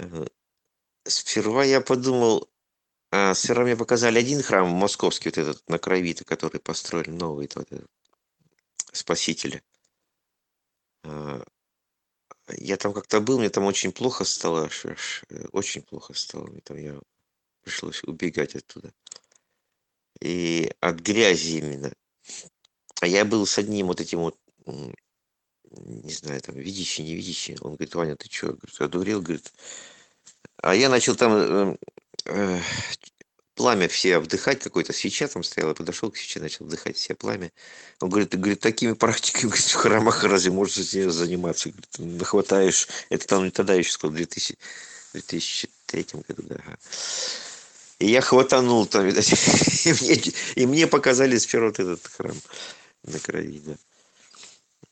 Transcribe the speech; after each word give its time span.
Э, 0.00 0.26
сперва 1.04 1.64
я 1.64 1.80
подумал, 1.80 2.48
а, 3.10 3.34
сперва 3.34 3.64
мне 3.64 3.76
показали 3.76 4.18
один 4.18 4.42
храм 4.42 4.68
московский, 4.68 5.28
вот 5.30 5.38
этот 5.38 5.68
на 5.68 5.78
Крови-то, 5.78 6.24
который 6.24 6.60
построили 6.60 7.10
новый, 7.10 7.48
вот 7.54 7.72
этот. 7.72 7.90
А, 11.04 11.42
я 12.48 12.76
там 12.76 12.92
как-то 12.92 13.20
был, 13.20 13.38
мне 13.38 13.50
там 13.50 13.64
очень 13.64 13.92
плохо 13.92 14.24
стало, 14.24 14.64
аж, 14.66 14.86
аж, 14.86 15.24
э, 15.28 15.46
очень 15.52 15.82
плохо 15.82 16.14
стало. 16.14 16.46
Мне 16.46 16.60
там 16.60 16.76
я 16.78 16.98
пришлось 17.62 18.02
убегать 18.04 18.56
оттуда. 18.56 18.92
И 20.20 20.72
от 20.80 21.00
грязи 21.00 21.58
именно. 21.58 21.92
А 23.00 23.06
я 23.06 23.24
был 23.24 23.46
с 23.46 23.58
одним 23.58 23.86
вот 23.88 24.00
этим 24.00 24.20
вот, 24.20 24.38
не 25.70 26.12
знаю, 26.12 26.40
там, 26.40 26.56
видящий, 26.56 27.04
не 27.04 27.14
видящий. 27.14 27.56
Он 27.60 27.74
говорит, 27.74 27.94
Ваня, 27.94 28.16
ты 28.16 28.28
что? 28.30 28.48
Говорит, 28.48 28.80
одурел, 28.80 29.22
говорит. 29.22 29.52
А 30.56 30.74
я 30.74 30.88
начал 30.88 31.16
там 31.16 31.32
э, 31.34 31.76
э, 32.26 32.60
пламя 33.54 33.88
все 33.88 34.18
вдыхать, 34.18 34.60
какой-то 34.60 34.92
свеча 34.92 35.28
там 35.28 35.42
стояла, 35.42 35.74
подошел 35.74 36.10
к 36.10 36.16
свече, 36.16 36.40
начал 36.40 36.64
вдыхать 36.64 36.96
все 36.96 37.14
пламя. 37.14 37.52
Он 38.00 38.08
говорит, 38.08 38.30
ты, 38.30 38.36
говорит, 38.36 38.60
такими 38.60 38.92
практиками 38.92 39.50
говорит, 39.50 39.66
в 39.66 39.74
храмах 39.74 40.24
разве 40.24 40.50
можешь 40.50 40.76
заниматься? 40.76 41.68
Говорит, 41.68 41.88
«Ну, 41.98 42.06
нахватаешь, 42.18 42.88
это 43.08 43.26
там 43.26 43.50
тогда 43.50 43.74
еще 43.74 43.96
в 44.02 44.10
2000, 44.12 44.56
2003 45.12 46.06
году, 46.26 46.42
да. 46.42 46.56
ага. 46.56 46.78
И 47.98 48.10
я 48.10 48.22
хватанул 48.22 48.86
там, 48.86 49.04
видать, 49.04 49.30
и 49.84 49.92
мне, 49.92 50.22
и 50.54 50.66
мне 50.66 50.86
показали 50.86 51.36
сперва 51.36 51.66
вот 51.66 51.78
этот 51.78 52.06
храм 52.06 52.36
на 53.04 53.18
крови, 53.18 53.60
да. 53.64 53.76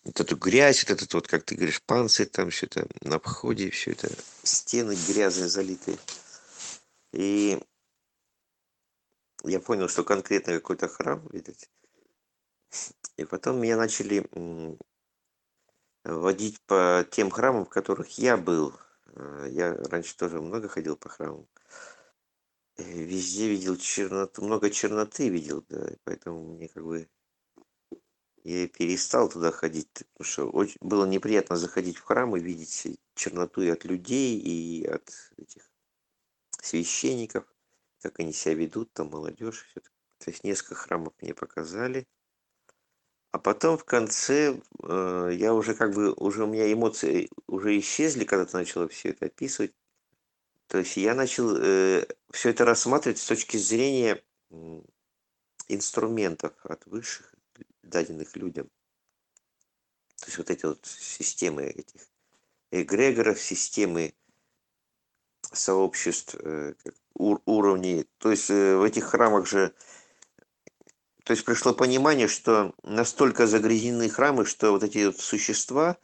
Вот 0.05 0.21
эту 0.21 0.37
грязь, 0.37 0.85
вот 0.85 0.91
этот 0.97 1.13
вот, 1.15 1.29
как 1.29 1.45
ты 1.45 1.55
говоришь, 1.55 1.83
панцирь 1.83 2.27
там, 2.27 2.49
это 2.49 2.89
на 3.03 3.19
входе, 3.19 3.71
все 3.71 3.93
это, 3.93 4.09
стены 4.43 4.97
грязные, 5.07 5.49
залитые. 5.49 5.99
И 7.13 7.61
я 9.45 9.61
понял, 9.61 9.89
что 9.89 10.05
конкретно 10.05 10.55
какой-то 10.55 10.89
храм, 10.89 11.27
видать. 11.33 11.69
И 13.17 13.25
потом 13.25 13.61
меня 13.61 13.77
начали 13.77 14.29
водить 16.05 16.61
по 16.67 17.07
тем 17.11 17.31
храмам, 17.31 17.65
в 17.67 17.69
которых 17.69 18.19
я 18.19 18.37
был. 18.37 18.75
Э, 19.15 19.49
Я 19.51 19.75
раньше 19.75 20.17
тоже 20.17 20.41
много 20.41 20.69
ходил 20.69 20.97
по 20.97 21.09
храмам. 21.09 21.47
Э, 22.77 22.83
Везде 22.85 23.49
видел 23.49 23.77
черноту, 23.77 24.45
много 24.45 24.71
черноты 24.71 25.29
видел, 25.29 25.65
да, 25.69 25.91
поэтому 26.05 26.55
мне 26.55 26.69
как 26.69 26.85
бы 26.85 27.09
и 28.49 28.67
перестал 28.67 29.29
туда 29.29 29.51
ходить, 29.53 29.89
потому 29.93 30.25
что 30.25 30.49
очень, 30.49 30.79
было 30.81 31.05
неприятно 31.05 31.57
заходить 31.57 31.99
в 31.99 32.03
храм 32.03 32.35
и 32.35 32.41
видеть 32.41 32.99
черноту 33.15 33.61
и 33.61 33.69
от 33.69 33.85
людей, 33.85 34.39
и 34.39 34.87
от 34.87 35.13
этих 35.37 35.71
священников, 36.63 37.45
как 38.01 38.19
они 38.21 38.33
себя 38.33 38.55
ведут, 38.55 38.91
там 38.95 39.11
молодежь. 39.11 39.67
Все. 39.69 39.81
То 40.17 40.31
есть 40.31 40.45
несколько 40.45 40.77
храмов 40.77 41.13
мне 41.21 41.35
показали. 41.35 42.07
А 43.33 43.39
потом 43.39 43.77
в 43.77 43.85
конце 43.85 44.59
э, 44.83 45.31
я 45.35 45.53
уже 45.53 45.75
как 45.75 45.93
бы, 45.93 46.15
уже 46.15 46.45
у 46.45 46.47
меня 46.47 46.73
эмоции 46.73 47.29
уже 47.47 47.79
исчезли, 47.79 48.25
когда 48.25 48.47
ты 48.47 48.57
начала 48.57 48.89
все 48.89 49.11
это 49.11 49.27
описывать. 49.27 49.75
То 50.69 50.79
есть 50.79 50.97
я 50.97 51.15
начал 51.15 51.55
э, 51.55 52.07
все 52.31 52.49
это 52.49 52.65
рассматривать 52.65 53.19
с 53.19 53.27
точки 53.27 53.59
зрения 53.59 54.25
инструментов 55.69 56.55
от 56.65 56.87
высших, 56.87 57.35
даденных 57.89 58.37
людям. 58.37 58.69
То 60.17 60.27
есть 60.27 60.39
вот 60.39 60.51
эти 60.51 60.67
вот 60.67 60.85
системы 60.85 61.65
этих 61.65 62.09
эгрегоров, 62.71 63.41
системы 63.41 64.15
сообществ, 65.53 66.35
э, 66.35 66.75
ур- 67.15 67.43
уровней. 67.47 68.07
То 68.19 68.31
есть 68.31 68.51
э, 68.51 68.77
в 68.77 68.83
этих 68.83 69.05
храмах 69.05 69.47
же, 69.47 69.75
то 71.25 71.33
есть 71.33 71.45
пришло 71.45 71.75
понимание, 71.75 72.29
что 72.29 72.75
настолько 72.83 73.47
загрязнены 73.47 74.09
храмы, 74.09 74.45
что 74.45 74.73
вот 74.73 74.83
эти 74.83 75.07
вот 75.07 75.19
существа 75.19 75.97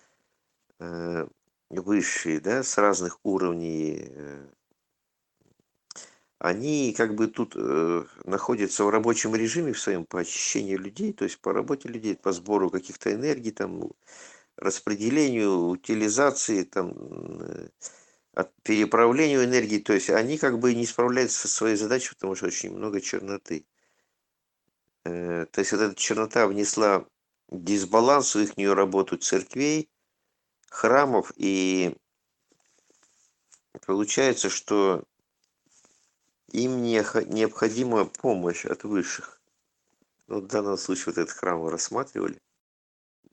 э, 0.79 1.27
высшие, 1.71 2.41
да, 2.41 2.63
с 2.63 2.79
разных 2.79 3.19
уровней, 3.23 4.11
они 6.39 6.93
как 6.97 7.15
бы 7.15 7.29
тут 7.29 7.55
э, 7.57 8.05
находятся 8.25 8.85
в 8.85 8.91
рабочем 8.91 9.35
режиме 9.35 9.73
в 9.73 9.81
своем 9.81 10.05
по 10.05 10.21
очищению 10.21 10.79
людей, 10.79 11.13
то 11.13 11.25
есть 11.25 11.41
по 11.41 11.53
работе 11.53 11.89
людей, 11.89 12.17
по 12.17 12.33
сбору 12.33 12.71
каких-то 12.71 13.13
энергий, 13.13 13.53
там, 13.53 13.91
распределению, 14.57 15.69
утилизации, 15.69 16.65
там, 16.65 16.93
э, 17.41 17.69
от 18.35 18.53
переправлению 18.63 19.45
энергии, 19.45 19.79
то 19.79 19.93
есть 19.93 20.11
они 20.11 20.39
как 20.39 20.59
бы 20.59 20.75
не 20.75 20.87
справляются 20.87 21.47
со 21.47 21.49
своей 21.49 21.77
задачей, 21.77 22.11
потому 22.11 22.35
что 22.35 22.47
очень 22.47 22.75
много 22.75 23.01
черноты. 23.01 23.67
Э, 25.05 25.47
То 25.51 25.61
есть 25.61 25.73
вот 25.73 25.81
эта 25.81 25.95
чернота 25.95 26.47
внесла 26.47 27.07
дисбаланс 27.51 28.35
в 28.35 28.41
их 28.41 28.53
работу 28.75 29.17
церквей, 29.17 29.89
храмов, 30.69 31.33
и 31.37 31.97
получается, 33.87 34.51
что 34.51 35.05
им 36.55 36.83
необходима 36.83 38.05
помощь 38.05 38.65
от 38.65 38.85
высших. 38.85 39.41
Ну, 40.29 40.41
в 40.41 40.47
данном 40.47 40.79
случае 40.79 41.07
вот 41.07 41.19
этот 41.19 41.37
храм 41.37 41.61
мы 41.61 41.71
рассматривали. 41.71 42.41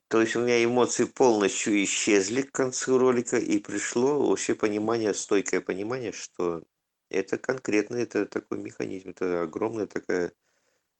То 0.08 0.20
есть 0.20 0.36
у 0.36 0.40
меня 0.40 0.62
эмоции 0.62 1.04
полностью 1.04 1.82
исчезли 1.84 2.42
к 2.42 2.52
концу 2.52 2.98
ролика, 2.98 3.38
и 3.38 3.58
пришло 3.58 4.28
вообще 4.28 4.54
понимание, 4.54 5.14
стойкое 5.14 5.60
понимание, 5.60 6.12
что 6.12 6.64
это 7.08 7.38
конкретно, 7.38 7.96
это 7.96 8.26
такой 8.26 8.58
механизм, 8.58 9.10
это 9.10 9.42
огромная 9.42 9.86
такая 9.86 10.32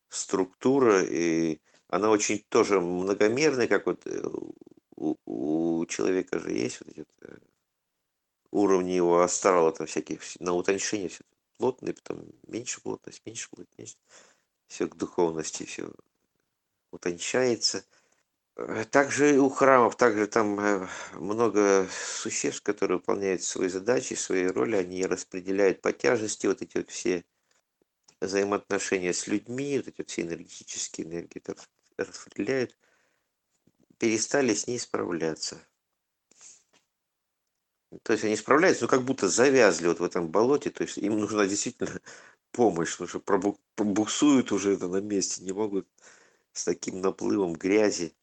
структура, 0.09 1.03
и 1.03 1.59
она 1.89 2.09
очень 2.11 2.43
тоже 2.49 2.81
многомерная, 2.81 3.67
как 3.67 3.87
вот 3.87 4.07
э, 4.07 4.23
у, 4.97 5.17
у 5.27 5.87
человека 5.87 6.39
же 6.39 6.53
есть 6.53 6.81
вот 6.81 6.89
эти 6.89 6.99
вот, 7.01 7.31
э, 7.31 7.39
уровни 8.53 8.93
его 8.93 9.21
астрала, 9.21 9.73
там 9.73 9.87
всякие, 9.87 10.19
вс- 10.19 10.37
на 10.39 10.55
утончение 10.55 11.09
все 11.09 11.25
плотные, 11.63 11.95
потом 11.95 12.25
меньше 12.49 12.81
плотность, 12.81 13.23
меньше 13.25 13.49
плотность, 13.49 13.97
все 14.67 14.89
к 14.89 14.97
духовности, 14.97 15.63
все 15.63 15.93
утончается. 16.91 17.85
Э, 18.57 18.85
Также 18.91 19.39
у 19.39 19.49
храмов, 19.49 19.97
также 19.97 20.27
там 20.27 20.59
э, 20.59 20.89
много 21.15 21.87
существ, 21.93 22.65
которые 22.65 22.99
выполняют 22.99 23.45
свои 23.45 23.69
задачи, 23.69 24.15
свои 24.15 24.47
роли, 24.49 24.75
они 24.75 25.07
распределяют 25.07 25.81
по 25.81 25.93
тяжести 25.93 26.49
вот 26.49 26.63
эти 26.63 26.79
вот 26.79 26.91
все 26.91 27.25
взаимоотношения 28.21 29.13
с 29.13 29.29
людьми, 29.29 29.79
вот 29.79 29.87
эти 29.87 29.99
вот 29.99 30.11
все 30.11 30.23
энергетические 30.23 31.07
энергии 31.07 31.41
распределяют, 31.97 32.77
перестали 33.99 34.53
с 34.53 34.67
ней 34.67 34.81
справляться. 34.81 35.61
То 38.03 38.13
есть 38.13 38.25
они 38.25 38.37
справляются, 38.37 38.85
но 38.85 38.89
как 38.89 39.03
будто 39.05 39.29
завязли 39.29 39.87
вот 39.89 40.01
в 40.01 40.05
этом 40.05 40.29
болоте, 40.29 40.71
то 40.71 40.83
есть 40.83 40.99
им 40.99 41.19
нужна 41.19 41.47
действительно 41.47 41.91
помощь, 42.53 42.93
потому 42.93 43.09
что 43.09 43.19
пробу- 43.19 43.59
пробуксуют 43.75 44.53
уже 44.53 44.73
это 44.75 44.89
на 44.89 45.01
месте, 45.01 45.43
не 45.45 45.53
могут 45.53 45.87
с 46.53 46.65
таким 46.65 47.01
наплывом 47.01 47.55
грязи 47.55 48.15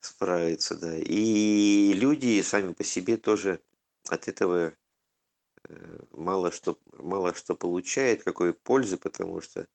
справиться, 0.00 0.76
да. 0.76 0.96
И 0.98 1.92
люди 1.94 2.42
сами 2.42 2.72
по 2.72 2.84
себе 2.84 3.16
тоже 3.16 3.60
от 4.08 4.28
этого 4.28 4.74
э, 5.68 5.98
мало 6.12 6.52
что, 6.52 6.78
мало 6.98 7.34
что 7.34 7.54
получают, 7.56 8.24
какой 8.24 8.54
пользы, 8.54 8.96
потому 8.96 9.40
что 9.40 9.66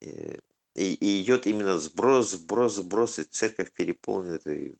э, 0.00 0.38
и, 0.74 0.94
и 0.94 1.22
идет 1.22 1.46
именно 1.46 1.78
сброс, 1.78 2.32
сброс, 2.32 2.76
сброс, 2.76 3.18
и 3.18 3.24
церковь 3.24 3.72
переполнена 3.72 4.34
этой 4.36 4.78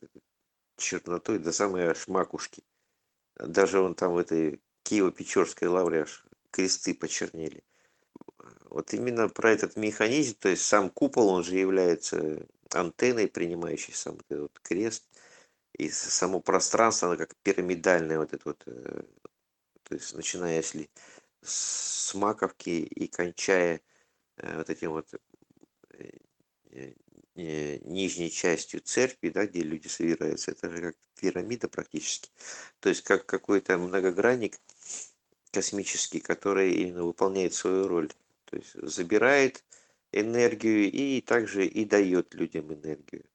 чернотой 0.77 1.39
до 1.39 1.51
самой 1.53 1.87
аж 1.87 2.07
макушки. 2.07 2.63
Даже 3.37 3.79
он 3.79 3.95
там 3.95 4.13
в 4.13 4.17
этой 4.17 4.61
Киево-Печорской 4.83 5.67
лавре 5.67 6.03
аж 6.03 6.25
кресты 6.51 6.93
почернели. 6.93 7.63
Вот 8.69 8.93
именно 8.93 9.29
про 9.29 9.51
этот 9.51 9.75
механизм, 9.75 10.35
то 10.39 10.49
есть 10.49 10.63
сам 10.63 10.89
купол, 10.89 11.29
он 11.29 11.43
же 11.43 11.55
является 11.55 12.45
антенной, 12.71 13.27
принимающей 13.27 13.93
сам 13.93 14.15
этот 14.15 14.41
вот 14.41 14.59
крест. 14.61 15.05
И 15.77 15.89
само 15.89 16.39
пространство, 16.39 17.09
оно 17.09 17.17
как 17.17 17.35
пирамидальное 17.43 18.17
вот 18.17 18.33
это 18.33 18.41
вот, 18.45 18.63
э, 18.65 19.03
то 19.83 19.95
есть 19.95 20.13
начиная 20.15 20.55
если 20.57 20.89
с 21.41 22.13
маковки 22.15 22.69
и 22.69 23.07
кончая 23.07 23.81
э, 24.37 24.57
вот 24.57 24.69
этим 24.69 24.91
вот 24.91 25.13
э, 25.91 26.93
нижней 27.35 28.31
частью 28.31 28.81
церкви, 28.81 29.29
да, 29.29 29.45
где 29.45 29.61
люди 29.61 29.87
собираются, 29.87 30.51
это 30.51 30.69
же 30.71 30.81
как 30.81 30.95
пирамида 31.19 31.67
практически. 31.67 32.29
То 32.79 32.89
есть 32.89 33.03
как 33.03 33.25
какой-то 33.25 33.77
многогранник 33.77 34.57
космический, 35.51 36.19
который 36.21 36.73
именно 36.73 37.03
выполняет 37.03 37.53
свою 37.53 37.87
роль. 37.87 38.09
То 38.45 38.57
есть 38.57 38.73
забирает 38.81 39.63
энергию 40.11 40.91
и 40.91 41.21
также 41.21 41.65
и 41.65 41.85
дает 41.85 42.33
людям 42.33 42.73
энергию. 42.73 43.25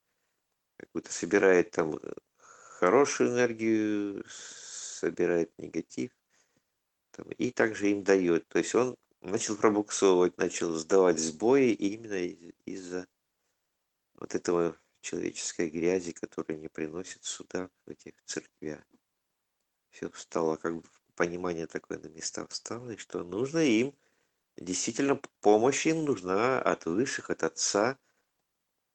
Как 0.76 0.88
будто 0.94 1.12
собирает 1.12 1.70
там 1.73 1.96
э, 1.96 2.12
хорошую 2.38 3.31
энергию, 3.31 4.25
собирает 4.29 5.53
негатив. 5.58 6.11
там, 7.12 7.26
и 7.32 7.50
также 7.50 7.91
им 7.91 8.03
дает. 8.03 8.49
То 8.49 8.58
есть 8.58 8.75
он 8.75 8.96
начал 9.20 9.56
пробуксовывать, 9.56 10.37
начал 10.38 10.73
сдавать 10.75 11.19
сбои 11.19 11.73
именно 11.73 12.14
из- 12.14 12.53
из-за 12.67 13.06
вот 14.20 14.34
этого 14.34 14.76
человеческой 15.00 15.70
грязи, 15.70 16.12
которая 16.12 16.58
не 16.58 16.69
приносит 16.69 17.25
сюда, 17.25 17.70
в 17.87 17.90
этих 17.90 18.12
церквях. 18.26 18.84
Все 19.90 20.11
стало 20.14 20.56
как 20.56 20.76
бы 20.76 20.82
понимание 21.17 21.67
такое 21.67 21.99
на 21.99 22.06
места 22.06 22.46
встало, 22.46 22.90
и 22.90 22.96
что 22.96 23.25
нужно 23.25 23.58
им, 23.58 23.94
действительно, 24.56 25.20
помощь 25.40 25.87
им 25.87 26.05
нужна 26.05 26.61
от 26.61 26.84
высших, 26.84 27.31
от 27.31 27.43
Отца, 27.43 27.99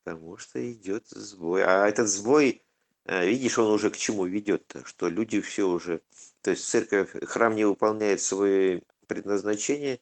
потому 0.04 0.38
что 0.38 0.72
идет 0.72 1.08
сбой. 1.10 1.64
А 1.64 1.88
этот 1.88 2.08
сбой, 2.08 2.64
э, 3.06 3.28
видишь, 3.28 3.58
он 3.58 3.72
уже 3.72 3.90
к 3.90 3.98
чему 3.98 4.26
ведет-то, 4.26 4.86
что 4.86 5.10
люди 5.10 5.42
все 5.42 5.68
уже, 5.68 6.02
то 6.42 6.52
есть 6.52 6.66
церковь, 6.66 7.12
храм 7.26 7.56
не 7.56 7.66
выполняет 7.66 8.22
свое 8.22 8.84
предназначение, 9.08 10.00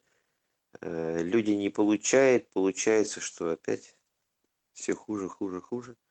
э, 0.80 1.22
люди 1.22 1.50
не 1.52 1.70
получают, 1.70 2.48
получается, 2.50 3.20
что 3.20 3.50
опять 3.50 3.93
все 4.74 4.94
хуже, 4.94 5.28
хуже, 5.28 5.60
хуже. 5.60 5.96